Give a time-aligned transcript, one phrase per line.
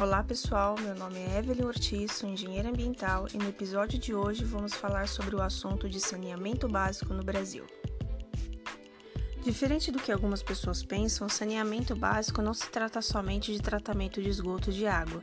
[0.00, 4.42] Olá pessoal, meu nome é Evelyn Ortiz, sou engenheira ambiental e no episódio de hoje
[4.46, 7.66] vamos falar sobre o assunto de saneamento básico no Brasil.
[9.42, 14.30] Diferente do que algumas pessoas pensam, saneamento básico não se trata somente de tratamento de
[14.30, 15.20] esgoto de água.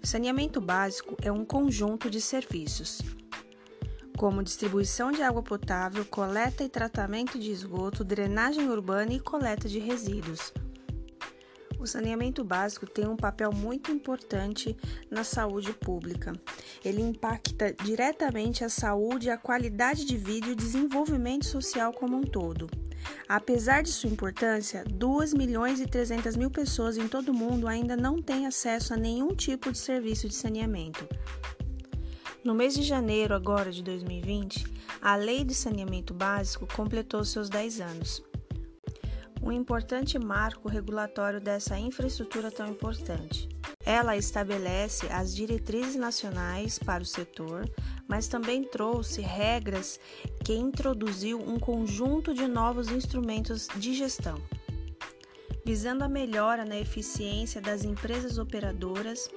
[0.00, 3.02] O saneamento básico é um conjunto de serviços,
[4.16, 9.80] como distribuição de água potável, coleta e tratamento de esgoto, drenagem urbana e coleta de
[9.80, 10.52] resíduos.
[11.84, 14.74] O saneamento básico tem um papel muito importante
[15.10, 16.32] na saúde pública.
[16.82, 22.22] Ele impacta diretamente a saúde, a qualidade de vida e o desenvolvimento social como um
[22.22, 22.70] todo.
[23.28, 27.98] Apesar de sua importância, 2 milhões e 300 mil pessoas em todo o mundo ainda
[27.98, 31.06] não têm acesso a nenhum tipo de serviço de saneamento.
[32.42, 34.64] No mês de janeiro agora de 2020,
[35.02, 38.33] a Lei de Saneamento Básico completou seus 10 anos
[39.44, 43.46] um importante marco regulatório dessa infraestrutura tão importante.
[43.84, 47.70] Ela estabelece as diretrizes nacionais para o setor,
[48.08, 50.00] mas também trouxe regras
[50.42, 54.40] que introduziu um conjunto de novos instrumentos de gestão,
[55.66, 59.28] visando a melhora na eficiência das empresas operadoras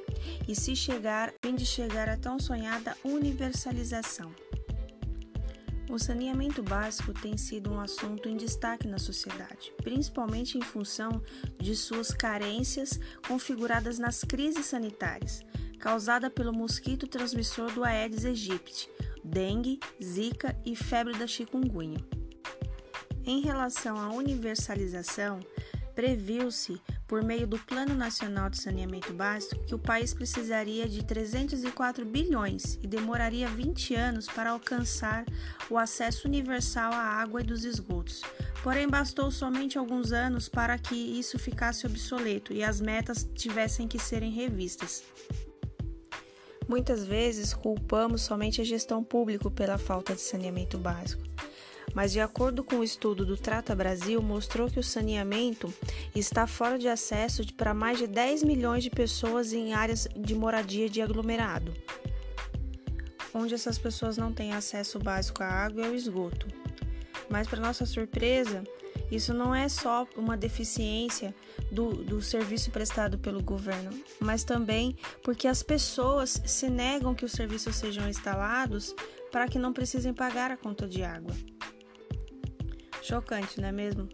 [0.48, 4.32] e se chegar, fim de chegar à tão sonhada universalização.
[5.90, 11.22] O saneamento básico tem sido um assunto em destaque na sociedade, principalmente em função
[11.58, 15.46] de suas carências configuradas nas crises sanitárias,
[15.80, 18.90] causada pelo mosquito transmissor do Aedes aegypti,
[19.24, 22.00] dengue, zika e febre da chikungunya.
[23.26, 25.40] Em relação à universalização,
[25.96, 32.06] previu-se por meio do Plano Nacional de Saneamento Básico, que o país precisaria de 304
[32.06, 35.26] bilhões e demoraria 20 anos para alcançar
[35.70, 38.22] o acesso universal à água e dos esgotos.
[38.62, 43.98] Porém, bastou somente alguns anos para que isso ficasse obsoleto e as metas tivessem que
[43.98, 45.04] serem revistas.
[46.68, 51.27] Muitas vezes culpamos somente a gestão pública pela falta de saneamento básico
[51.98, 55.74] mas de acordo com o estudo do Trata Brasil, mostrou que o saneamento
[56.14, 60.88] está fora de acesso para mais de 10 milhões de pessoas em áreas de moradia
[60.88, 61.74] de aglomerado,
[63.34, 66.46] onde essas pessoas não têm acesso básico à água e ao esgoto.
[67.32, 68.64] Mas, para nossa surpresa,
[69.10, 71.34] isso não é só uma deficiência
[71.72, 77.32] do, do serviço prestado pelo governo, mas também porque as pessoas se negam que os
[77.32, 78.94] serviços sejam instalados
[79.32, 81.34] para que não precisem pagar a conta de água.
[83.08, 84.10] Chocante, não é mesmo?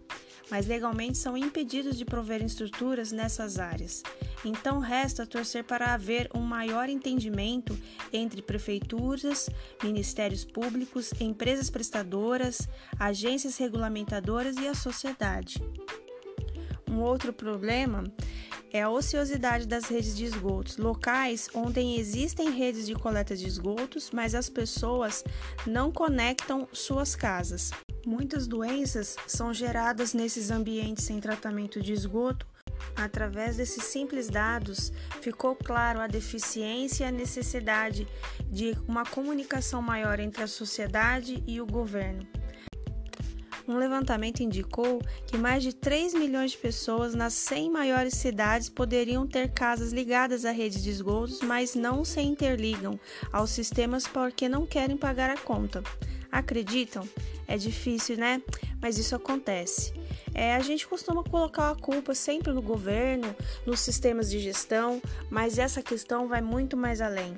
[0.51, 4.03] Mas legalmente são impedidos de prover estruturas nessas áreas.
[4.45, 7.75] Então resta torcer para haver um maior entendimento
[8.11, 9.49] entre prefeituras,
[9.81, 12.67] ministérios públicos, empresas prestadoras,
[12.99, 15.59] agências regulamentadoras e a sociedade.
[16.87, 18.03] Um outro problema
[18.71, 24.11] é a ociosidade das redes de esgotos, locais onde existem redes de coleta de esgotos,
[24.11, 25.23] mas as pessoas
[25.65, 27.71] não conectam suas casas.
[28.05, 32.45] Muitas doenças são geradas nesses ambientes sem tratamento de esgoto.
[32.97, 34.91] Através desses simples dados,
[35.21, 38.05] ficou claro a deficiência e a necessidade
[38.51, 42.27] de uma comunicação maior entre a sociedade e o governo.
[43.65, 49.25] Um levantamento indicou que mais de 3 milhões de pessoas nas 100 maiores cidades poderiam
[49.25, 52.99] ter casas ligadas à rede de esgotos, mas não se interligam
[53.31, 55.81] aos sistemas porque não querem pagar a conta.
[56.33, 57.07] Acreditam?
[57.47, 58.41] É difícil, né?
[58.81, 59.93] Mas isso acontece.
[60.33, 63.35] É, a gente costuma colocar a culpa sempre no governo,
[63.67, 64.99] nos sistemas de gestão,
[65.29, 67.35] mas essa questão vai muito mais além.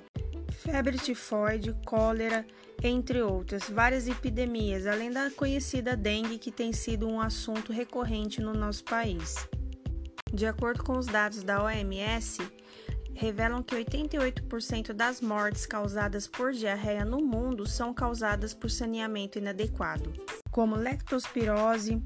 [0.49, 2.45] Febre tifoide, cólera,
[2.81, 8.53] entre outras, várias epidemias, além da conhecida dengue, que tem sido um assunto recorrente no
[8.53, 9.35] nosso país.
[10.33, 12.41] De acordo com os dados da OMS,
[13.15, 20.13] revelam que 88% das mortes causadas por diarreia no mundo são causadas por saneamento inadequado,
[20.51, 22.01] como lectospirose.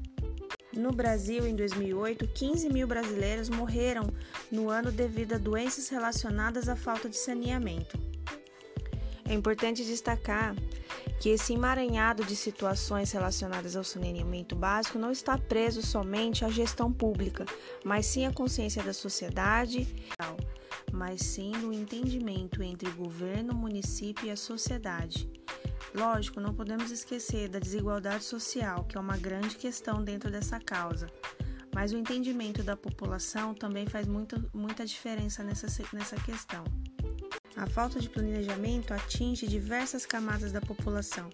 [0.72, 4.08] No Brasil, em 2008, 15 mil brasileiros morreram
[4.52, 7.98] no ano devido a doenças relacionadas à falta de saneamento.
[9.28, 10.54] É importante destacar
[11.20, 16.92] que esse emaranhado de situações relacionadas ao saneamento básico não está preso somente à gestão
[16.92, 17.44] pública,
[17.84, 19.86] mas sim à consciência da sociedade
[20.92, 25.30] mas sim no entendimento entre governo, município e a sociedade.
[25.94, 31.08] Lógico, não podemos esquecer da desigualdade social, que é uma grande questão dentro dessa causa,
[31.74, 36.64] mas o entendimento da população também faz muita, muita diferença nessa, nessa questão.
[37.60, 41.28] A falta de planejamento atinge diversas camadas da população,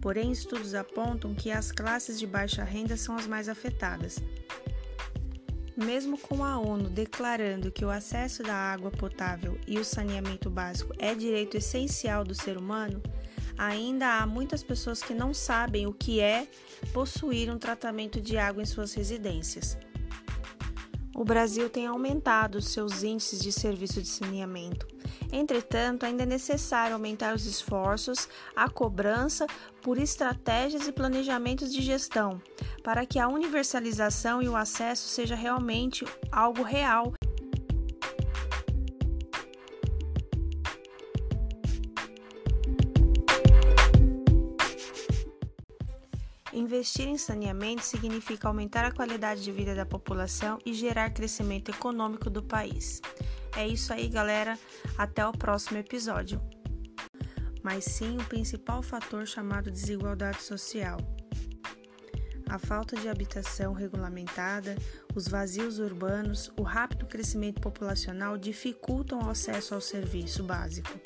[0.00, 4.22] porém, estudos apontam que as classes de baixa renda são as mais afetadas.
[5.76, 10.94] Mesmo com a ONU declarando que o acesso da água potável e o saneamento básico
[10.96, 13.02] é direito essencial do ser humano,
[13.58, 16.46] ainda há muitas pessoas que não sabem o que é
[16.92, 19.76] possuir um tratamento de água em suas residências.
[21.16, 24.93] O Brasil tem aumentado seus índices de serviço de saneamento.
[25.36, 29.48] Entretanto, ainda é necessário aumentar os esforços, a cobrança
[29.82, 32.40] por estratégias e planejamentos de gestão,
[32.84, 37.12] para que a universalização e o acesso seja realmente algo real
[46.52, 52.30] Investir em saneamento significa aumentar a qualidade de vida da população e gerar crescimento econômico
[52.30, 53.02] do país.
[53.56, 54.58] É isso aí, galera.
[54.98, 56.40] Até o próximo episódio.
[57.62, 60.98] Mas sim o principal fator chamado desigualdade social.
[62.48, 64.76] A falta de habitação regulamentada,
[65.14, 71.00] os vazios urbanos, o rápido crescimento populacional dificultam o acesso ao serviço básico.